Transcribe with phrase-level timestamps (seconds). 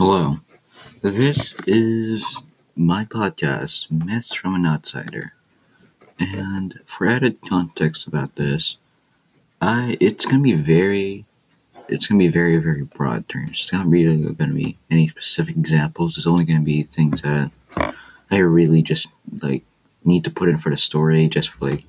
[0.00, 0.40] Hello,
[1.02, 2.42] this is
[2.74, 5.34] my podcast, Myths from an Outsider.
[6.18, 8.78] And for added context about this,
[9.60, 11.26] I it's gonna be very
[11.86, 13.60] it's gonna be very, very broad terms.
[13.60, 16.16] It's not really gonna be any specific examples.
[16.16, 17.50] It's only gonna be things that
[18.30, 19.12] I really just
[19.42, 19.64] like
[20.02, 21.84] need to put in for the story just for like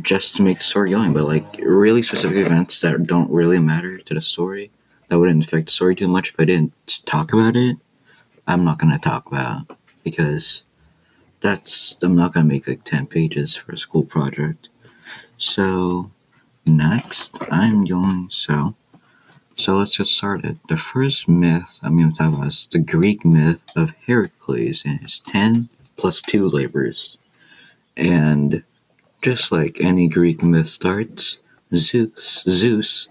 [0.00, 3.98] just to make the story going, but like really specific events that don't really matter
[3.98, 4.72] to the story
[5.12, 6.72] that wouldn't affect the story too much if I didn't
[7.04, 7.76] talk about it.
[8.46, 10.62] I'm not gonna talk about because
[11.40, 14.70] that's I'm not gonna make like ten pages for a school project.
[15.36, 16.10] So
[16.64, 18.74] next I'm going so
[19.54, 20.58] so let's get started.
[20.70, 25.20] The first myth I'm gonna talk about is the Greek myth of Heracles and his
[25.20, 25.68] ten
[25.98, 27.18] plus two labors.
[27.98, 28.62] And
[29.20, 31.36] just like any Greek myth starts,
[31.76, 33.08] Zeus Zeus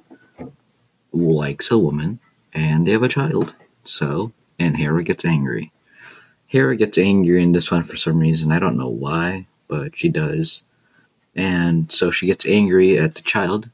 [1.12, 2.20] likes a woman
[2.54, 3.54] and they have a child.
[3.84, 5.72] So, and Hera gets angry.
[6.48, 8.52] Hera gets angry in this one for some reason.
[8.52, 10.64] I don't know why, but she does.
[11.36, 13.70] And so she gets angry at the child,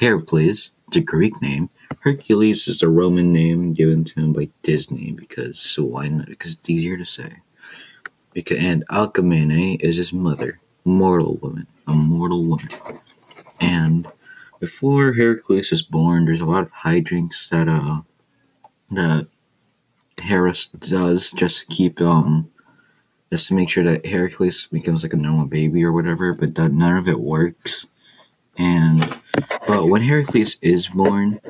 [0.00, 1.70] Heracles, it's a Greek name.
[2.00, 6.26] Hercules is a Roman name given to him by Disney because why not?
[6.26, 7.38] Because it's easier to say.
[8.32, 12.68] Because and Alcmene is his mother, mortal woman, a mortal woman.
[13.60, 14.06] And
[14.60, 18.02] before Heracles is born, there's a lot of hijinks that uh
[18.90, 19.28] that
[20.22, 22.50] Hera does just to keep um
[23.30, 26.72] just to make sure that Heracles becomes like a normal baby or whatever, but that
[26.72, 27.86] none of it works.
[28.58, 29.18] And
[29.66, 31.40] but when Heracles is born,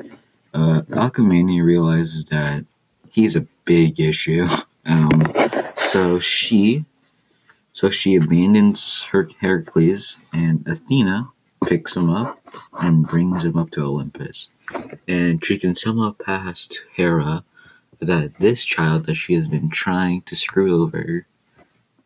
[0.53, 2.65] uh, realizes that
[3.11, 4.47] he's a big issue.
[4.89, 5.33] Um,
[5.75, 6.85] so she,
[7.73, 11.27] so she abandons her Heracles, and Athena
[11.67, 12.39] picks him up
[12.79, 14.49] and brings him up to Olympus.
[15.07, 17.43] And she can somehow pass to Hera
[17.99, 21.25] that this child that she has been trying to screw over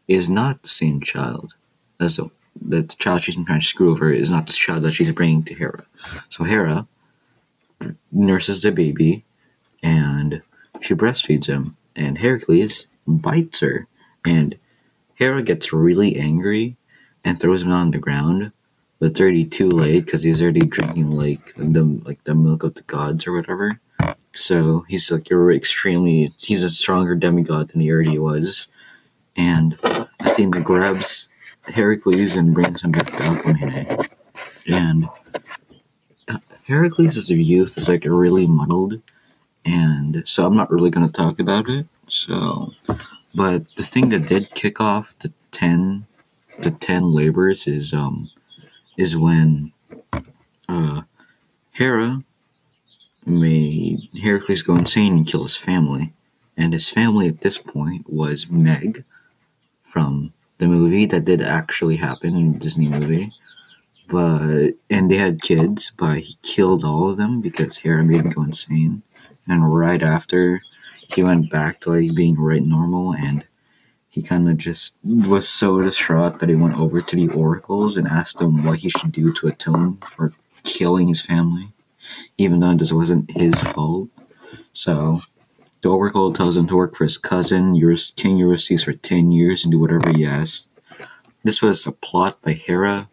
[0.07, 1.53] is not the same child
[1.99, 2.29] as the,
[2.59, 5.11] that the child she's been trying to screw over is not the child that she's
[5.11, 5.85] bringing to Hera.
[6.29, 6.88] So Hera
[8.11, 9.23] nurses the baby
[9.83, 10.41] and
[10.79, 13.88] she breastfeeds him, and Heracles bites her,
[14.25, 14.57] and
[15.16, 16.75] Hera gets really angry
[17.23, 18.51] and throws him on the ground.
[19.01, 22.75] But it's already too late because he's already drinking like the like the milk of
[22.75, 23.81] the gods or whatever.
[24.34, 28.67] So he's like you're extremely he's a stronger demigod than he already was.
[29.35, 29.79] And
[30.19, 31.29] Athena grabs
[31.63, 34.07] Heracles and brings him back to Alcmene.
[34.72, 35.09] And
[36.68, 39.01] Heracles' youth is like really muddled,
[39.66, 41.88] and so I'm not really gonna talk about it.
[42.07, 42.73] So,
[43.33, 46.06] but the thing that did kick off the ten,
[46.59, 48.29] the ten labors is um,
[49.01, 49.73] is when
[50.69, 51.01] uh,
[51.72, 52.23] Hera
[53.25, 56.13] made Heracles go insane and kill his family,
[56.56, 59.03] and his family at this point was Meg
[59.84, 63.31] from the movie that did actually happen in the Disney movie
[64.12, 68.29] but and they had kids, but he killed all of them because Hera made him
[68.29, 69.03] go insane.
[69.47, 70.62] And right after,
[71.13, 73.45] he went back to like being right normal, and
[74.11, 78.07] he kind of just was so distraught that he went over to the oracles and
[78.07, 80.33] asked them what he should do to atone for
[80.63, 81.69] killing his family,
[82.38, 84.09] even though this wasn't his fault.
[84.73, 85.21] So
[85.81, 87.73] the oracle tells him to work for his cousin,
[88.16, 90.67] King Eurystheus, for ten years and do whatever he asks.
[91.44, 93.09] This was a plot by Hera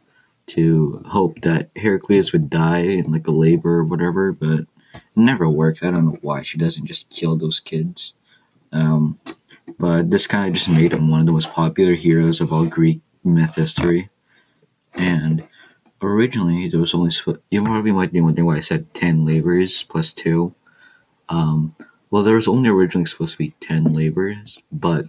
[0.48, 4.66] to hope that Heracles would die in like a labor or whatever, but it
[5.14, 5.82] never worked.
[5.82, 8.14] I don't know why she doesn't just kill those kids.
[8.72, 9.20] Um,
[9.78, 12.66] but this kind of just made him one of the most popular heroes of all
[12.66, 14.08] Greek myth history.
[14.94, 15.46] And
[16.02, 17.12] originally, there was only
[17.50, 20.54] you probably might be wondering why I said ten labors plus two.
[21.28, 21.74] Um,
[22.10, 25.06] well, there was only originally supposed to be ten labors, but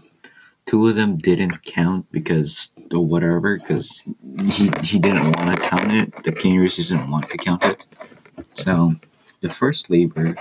[0.69, 4.03] two of them didn't count because or whatever because
[4.51, 7.83] he, he didn't want to count it the king didn't want to count it
[8.53, 8.93] so
[9.41, 10.35] the first labor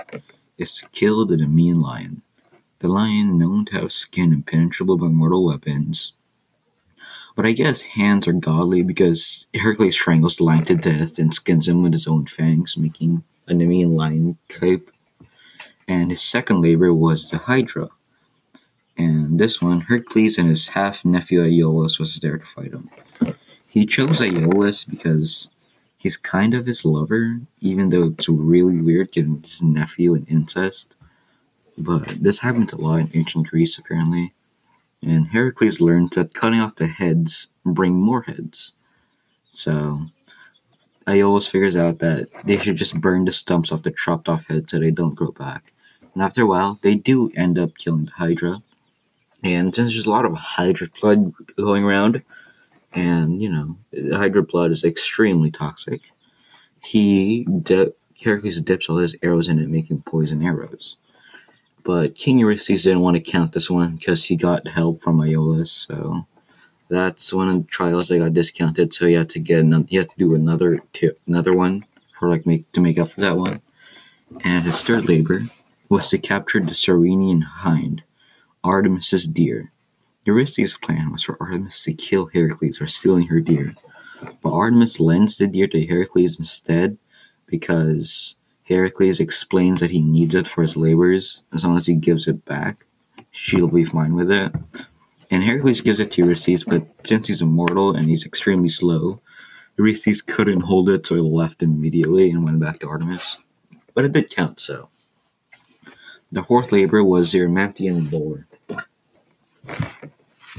[0.59, 2.21] is to kill the Nemean lion
[2.79, 6.13] the lion known to have skin impenetrable by mortal weapons
[7.39, 11.69] but I guess hands are godly because Hercules strangles the lion to death and skins
[11.69, 14.91] him with his own fangs, making a Nemean lion cape.
[15.87, 17.91] And his second labor was the Hydra,
[18.97, 22.89] and this one, Hercules and his half nephew Iolaus was there to fight him.
[23.69, 25.47] He chose Iolaus because
[25.97, 30.97] he's kind of his lover, even though it's really weird given his nephew and incest.
[31.79, 34.33] But this happened a lot in ancient Greece, apparently.
[35.01, 38.73] And Heracles learned that cutting off the heads bring more heads.
[39.51, 40.07] So
[41.07, 44.71] Iolaus figures out that they should just burn the stumps off the chopped off heads
[44.71, 45.73] so they don't grow back.
[46.13, 48.61] And after a while, they do end up killing the Hydra.
[49.41, 52.21] And since there's a lot of Hydra blood going around,
[52.91, 53.77] and you know,
[54.17, 56.11] Hydra blood is extremely toxic,
[56.83, 60.97] he di- Heracles dips all his arrows in it, making poison arrows.
[61.83, 65.69] But King Eurystheus didn't want to count this one because he got help from Iolaus,
[65.69, 66.27] so
[66.89, 68.93] that's one of the trials that got discounted.
[68.93, 70.81] So he had to get another, he had to do another
[71.27, 71.85] another one
[72.19, 73.61] for like make to make up for that one.
[74.43, 75.43] And his third labor
[75.87, 78.03] was to capture the Ceryneian hind,
[78.63, 79.71] Artemis's deer.
[80.25, 83.75] Eurystheus' plan was for Artemis to kill Heracles for stealing her deer,
[84.43, 86.97] but Artemis lends the deer to Heracles instead
[87.47, 88.35] because
[88.69, 91.41] Heracles explains that he needs it for his labors.
[91.51, 92.85] As long as he gives it back,
[93.31, 94.53] she'll be fine with it.
[95.31, 99.21] And Heracles gives it to Eurystheus, but since he's immortal and he's extremely slow,
[99.77, 103.37] Eurystheus couldn't hold it, so he left immediately and went back to Artemis.
[103.95, 104.89] But it did count, so.
[106.31, 108.45] The fourth labor was the Erymanthean boar.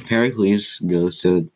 [0.08, 1.48] Heracles goes to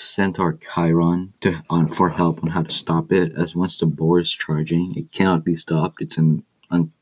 [0.00, 4.20] Centaur Chiron to, on for help on how to stop it, as once the boar
[4.20, 6.00] is charging, it cannot be stopped.
[6.00, 6.92] It's an un,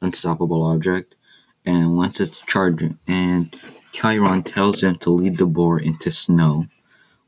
[0.00, 1.14] unstoppable object,
[1.64, 3.54] and once it's charging, and
[3.92, 6.66] Chiron tells him to lead the boar into snow,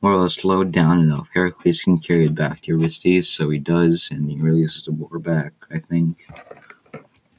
[0.02, 1.28] or else slow down enough.
[1.34, 5.18] Heracles can carry it back to Eurystheus, so he does, and he releases the boar
[5.18, 6.26] back, I think.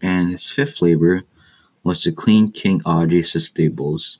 [0.01, 1.23] And his fifth labor
[1.83, 4.19] was to clean King Augeas' stables.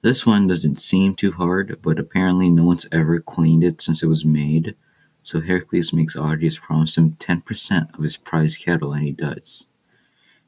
[0.00, 4.06] This one doesn't seem too hard, but apparently no one's ever cleaned it since it
[4.06, 4.76] was made,
[5.24, 9.66] so Heracles makes Augeas promise him 10% of his prize cattle, and he does.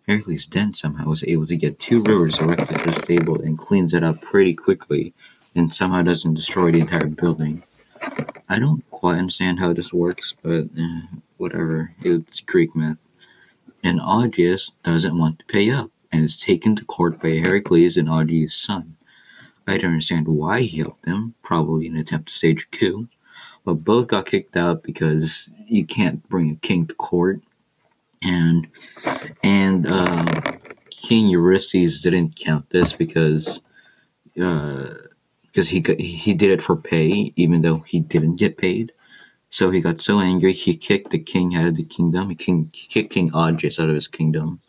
[0.06, 3.92] Heracles then somehow was able to get two rivers directly to the stable and cleans
[3.92, 5.14] it up pretty quickly,
[5.52, 7.64] and somehow doesn't destroy the entire building.
[8.48, 11.02] I don't quite understand how this works, but eh,
[11.38, 13.08] whatever, it's Greek myth.
[13.82, 18.08] And Augeas doesn't want to pay up, and is taken to court by Heracles and
[18.08, 18.96] Augeas' son.
[19.70, 23.08] I don't understand why he helped them, probably an attempt to stage a coup,
[23.64, 27.40] but both got kicked out because you can't bring a king to court.
[28.22, 28.66] And
[29.44, 30.26] and uh,
[30.90, 33.62] King Eurystheus didn't count this because
[34.42, 34.94] uh,
[35.42, 38.92] because he he did it for pay, even though he didn't get paid.
[39.50, 42.30] So he got so angry, he kicked the king out of the kingdom.
[42.30, 44.60] He, king, he kicked King Augeas out of his kingdom,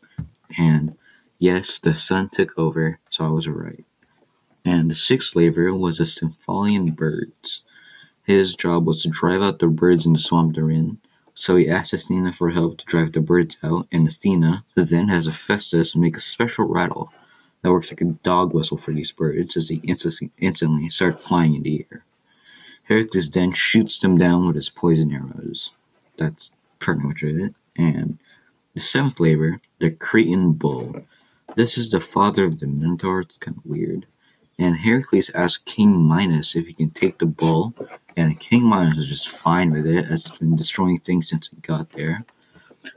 [0.60, 0.96] and
[1.40, 3.00] yes, the sun took over.
[3.10, 3.84] So I was right.
[4.64, 7.62] And the sixth slaver was a Stymphalian birds.
[8.24, 11.00] His job was to drive out the birds in the swamp they're in.
[11.34, 15.26] So he asked Athena for help to drive the birds out, and Athena then has
[15.26, 17.12] Hephaestus make a special rattle
[17.62, 21.56] that works like a dog whistle for these birds as they instantly, instantly start flying
[21.56, 22.04] in the air.
[22.84, 25.72] Heracles then shoots them down with his poison arrows.
[26.18, 27.56] That's pretty much it.
[27.78, 28.20] And
[28.74, 31.06] the seventh labor, the Cretan bull.
[31.56, 33.22] This is the father of the Minotaur.
[33.22, 34.06] It's kind of weird.
[34.62, 37.74] And Heracles asks King Minos if he can take the bull,
[38.16, 40.06] and King Minos is just fine with it.
[40.08, 42.26] It's been destroying things since it got there.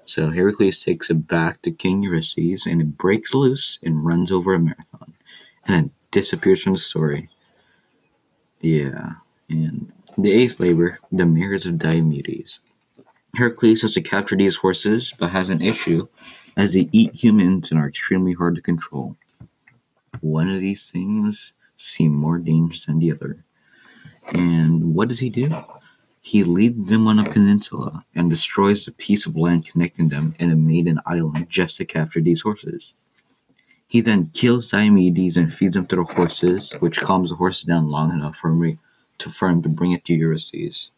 [0.04, 4.52] So Heracles takes it back to King Eurystheus, and it breaks loose and runs over
[4.52, 5.14] a marathon,
[5.66, 7.30] and then disappears from the story.
[8.60, 9.12] Yeah,
[9.48, 12.58] and the eighth labor, the mares of Diomedes.
[13.36, 16.08] Heracles has to capture these horses, but has an issue,
[16.58, 19.16] as they eat humans and are extremely hard to control.
[20.24, 23.44] One of these things seem more dangerous than the other.
[24.32, 25.54] And what does he do?
[26.22, 30.50] He leads them on a peninsula and destroys the piece of land connecting them and
[30.50, 32.94] a maiden island just to capture these horses.
[33.86, 37.88] He then kills Diomedes and feeds them to the horses, which calms the horses down
[37.88, 38.78] long enough for him
[39.18, 40.92] to, for him to bring it to Ulysses.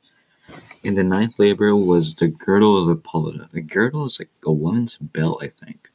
[0.84, 3.48] And the ninth labor was the girdle of Apollo.
[3.50, 5.90] The girdle is like a woman's belt, I think.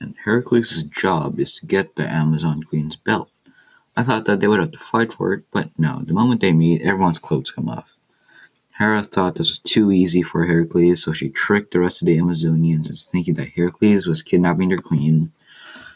[0.00, 3.30] And Heracles' job is to get the Amazon Queen's belt.
[3.96, 6.52] I thought that they would have to fight for it, but no, the moment they
[6.52, 7.88] meet, everyone's clothes come off.
[8.78, 12.18] Hera thought this was too easy for Heracles, so she tricked the rest of the
[12.18, 15.30] Amazonians into thinking that Heracles was kidnapping their queen.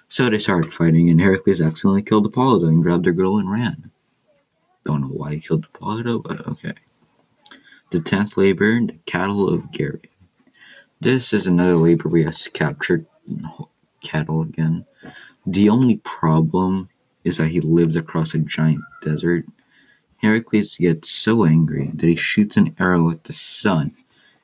[0.07, 3.91] So they started fighting, and Heracles accidentally killed Apollo and grabbed their girl and ran.
[4.85, 6.75] Don't know why he killed Apollo, but okay.
[7.91, 10.05] The tenth labor, the cattle of Geryon.
[11.01, 13.07] This is another labor we have to capture
[14.01, 14.87] cattle again.
[15.47, 16.89] The only problem
[17.25, 19.45] is that he lives across a giant desert.
[20.19, 23.95] Heracles gets so angry that he shoots an arrow at the sun,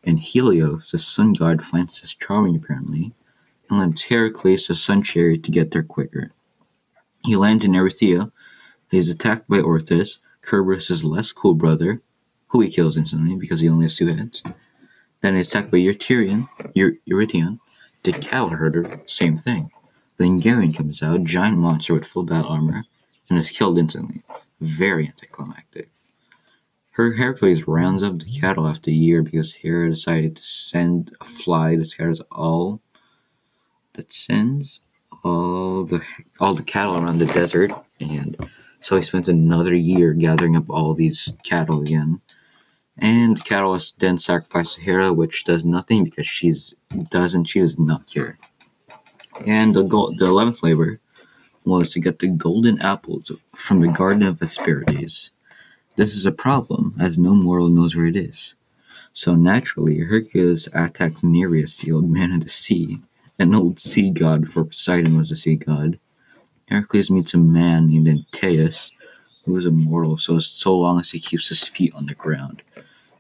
[0.05, 3.13] and Helios, the sun god, finds this charming apparently,
[3.69, 6.33] and lends Heracles a sun chariot to get there quicker.
[7.25, 8.31] He lands in Erythea.
[8.91, 12.03] He is attacked by Orthus, Kerberos' less cool brother,
[12.49, 14.43] who he kills instantly because he only has two heads.
[15.23, 17.59] Then he's attacked by Eurytion, Eurytion
[18.05, 19.71] The cattle herder, same thing.
[20.19, 22.85] The Hungarian comes out, giant monster with full battle armor,
[23.29, 24.23] and is killed instantly.
[24.61, 25.91] Very anticlimactic.
[26.93, 31.25] Her Hercules rounds up the cattle after a year because Hera decided to send a
[31.25, 32.81] fly that scatters all
[33.95, 34.81] that sends
[35.25, 36.03] all the
[36.39, 38.37] all the cattle around the desert and
[38.81, 42.21] so he spends another year gathering up all these cattle again.
[42.97, 46.75] And Catalyst then sacrifices Hera, which does nothing because she's
[47.11, 48.39] doesn't she does not care.
[49.45, 51.01] And the gold, the eleventh labor
[51.65, 55.31] was to get the golden apples from the Garden of Hesperides.
[55.97, 58.55] This is a problem, as no mortal knows where it is.
[59.13, 63.01] So naturally, Hercules attacks Nereus, the old man of the sea,
[63.39, 65.99] an old sea god, for Poseidon was a sea god.
[66.69, 68.91] Hercules meets a man named Antaeus,
[69.45, 72.63] who is immortal so, so long as he keeps his feet on the ground.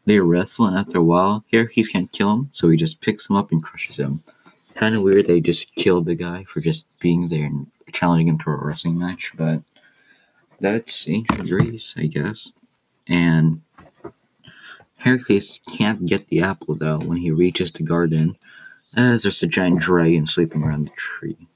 [0.06, 3.36] They wrestle, and after a while, Hercules can't kill him, so he just picks him
[3.36, 4.22] up and crushes him.
[4.74, 8.38] Kind of weird they just killed the guy for just being there and challenging him
[8.38, 9.62] to a wrestling match, but
[10.60, 12.52] that's ancient Greece, I guess.
[13.06, 13.62] And
[14.98, 18.36] Hercules can't get the apple though when he reaches the garden,
[18.96, 21.48] as there's a giant dragon sleeping around the tree.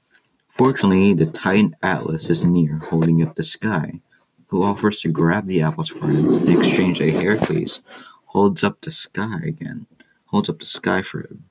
[0.49, 4.01] Fortunately, the Titan Atlas is near, holding up the sky,
[4.49, 6.99] who offers to grab the apples for him in exchange.
[7.01, 7.81] A Heracles
[8.25, 9.87] holds up the sky again,
[10.25, 11.45] holds up the sky for him.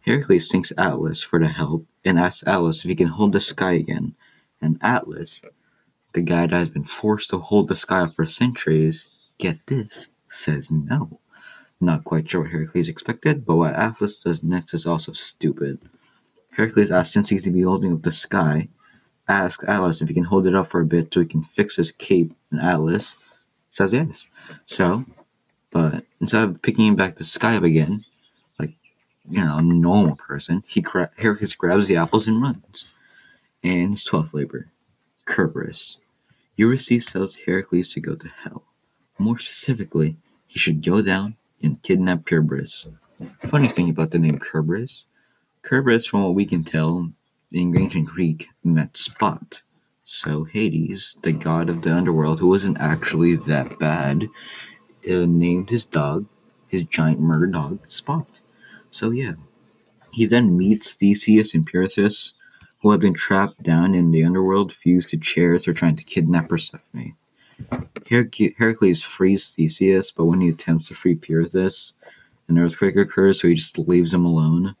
[0.00, 3.72] Heracles thanks Atlas for the help and asks Atlas if he can hold the sky
[3.72, 4.14] again.
[4.60, 5.42] And Atlas,
[6.12, 9.08] the guy that has been forced to hold the sky up for centuries,
[9.38, 11.20] get this, says no.
[11.80, 15.80] Not quite sure what Heracles expected, but what Atlas does next is also stupid.
[16.56, 18.68] Heracles asks Since he's to be holding up the sky,
[19.28, 21.76] asks Atlas if he can hold it up for a bit so he can fix
[21.76, 23.16] his cape, and Atlas
[23.70, 24.28] says yes.
[24.66, 25.04] So,
[25.70, 28.04] but instead of picking back the sky up again,
[28.58, 28.72] like
[29.28, 30.84] you know, a normal person, he
[31.18, 32.86] Hercules grabs the apples and runs.
[33.64, 34.68] And his twelfth labor,
[35.26, 35.98] Kerberos.
[36.56, 38.64] Ulysses tells Heracles to go to hell.
[39.18, 42.92] More specifically, he should go down and kidnap Kerberos.
[43.46, 45.04] Funny thing about the name Kerberos,
[45.62, 47.12] Kerberos, from what we can tell,
[47.52, 49.62] in ancient Greek, meant spot.
[50.02, 54.28] So Hades, the god of the underworld, who wasn't actually that bad,
[55.08, 56.26] uh, named his dog,
[56.66, 58.26] his giant murder dog, Spot.
[58.90, 59.34] So yeah,
[60.10, 62.34] he then meets Theseus and Pirithous,
[62.80, 66.48] who have been trapped down in the underworld, fused to chairs, or trying to kidnap
[66.48, 67.16] Persephone.
[68.08, 71.92] Heracles frees Theseus, but when he attempts to free Pirithous,
[72.48, 74.74] an earthquake occurs, so he just leaves him alone.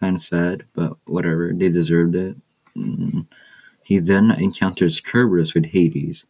[0.00, 1.52] Kind of sad, but whatever.
[1.54, 2.36] They deserved it.
[2.76, 3.26] Mm.
[3.82, 6.24] He then encounters Kerberos with Hades,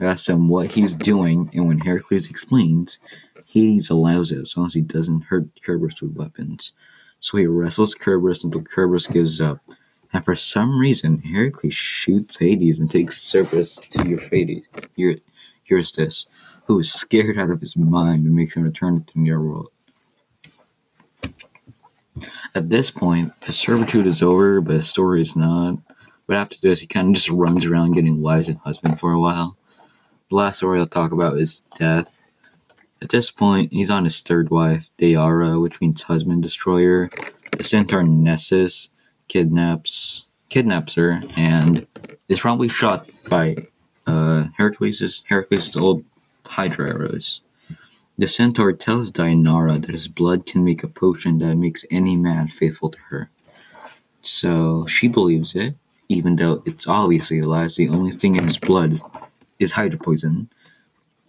[0.00, 2.98] asks him what he's doing, and when Heracles explains,
[3.50, 6.72] Hades allows it as long as he doesn't hurt Kerberos with weapons.
[7.20, 9.60] So he wrestles Kerberos until Kerberos gives up.
[10.12, 14.66] And for some reason, Heracles shoots Hades and takes Cerberus to Euphrates,
[15.66, 16.26] Eurystheus,
[16.66, 19.70] who is scared out of his mind and makes him return to the near world.
[22.54, 25.78] At this point, his servitude is over, but his story is not.
[26.26, 29.20] But after this, he kind of just runs around getting wives and husband for a
[29.20, 29.56] while.
[30.28, 32.24] The last story I'll talk about is death.
[33.00, 37.10] At this point, he's on his third wife, Diara, which means husband destroyer.
[37.56, 38.90] The centaur Nessus
[39.28, 41.86] kidnaps kidnaps her and
[42.28, 43.56] is probably shot by
[44.06, 46.04] uh, Hercules' Hercules' old
[46.46, 47.40] Hydra arrows.
[48.18, 52.48] The centaur tells Deianira that his blood can make a potion that makes any man
[52.48, 53.30] faithful to her.
[54.22, 55.76] So she believes it,
[56.08, 57.68] even though it's obviously a lie.
[57.68, 59.00] The only thing in his blood
[59.58, 60.48] is Hydra poison.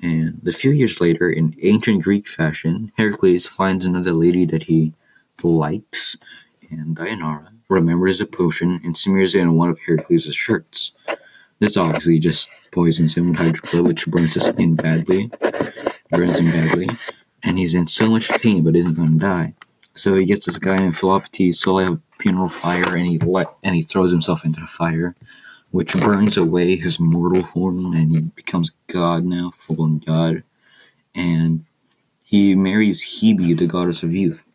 [0.01, 4.93] And a few years later, in ancient Greek fashion, Heracles finds another lady that he
[5.43, 6.17] likes,
[6.69, 10.93] and Deianira remembers a potion and smears it on one of Heracles' shirts.
[11.59, 15.31] This obviously just poisons him with hydrochlor, which burns his skin badly,
[16.09, 16.89] burns him badly,
[17.43, 19.53] and he's in so much pain but isn't going to die.
[19.95, 23.53] So he gets this guy in Philoctetes to light a funeral fire, and he let
[23.63, 25.15] and he throws himself into the fire
[25.71, 30.43] which burns away his mortal form and he becomes God now, full on God.
[31.13, 31.65] And
[32.23, 34.45] he marries Hebe, the goddess of youth.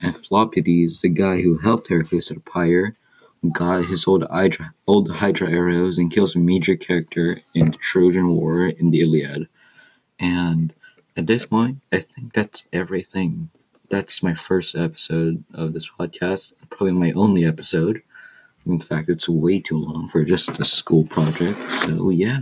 [0.00, 2.96] And Philoctetes, the guy who helped Heracles at the pyre,
[3.52, 8.28] got his old Hydra, old Hydra arrows and kills a major character in the Trojan
[8.28, 9.48] War in the Iliad.
[10.18, 10.74] And
[11.16, 13.50] at this point, I think that's everything.
[13.88, 18.02] That's my first episode of this podcast, probably my only episode.
[18.66, 21.58] In fact, it's way too long for just a school project.
[21.72, 22.40] So, yeah.